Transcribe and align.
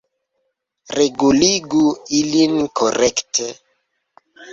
Reguligu 0.99 1.81
ilin 2.21 2.55
korekte! 2.81 3.51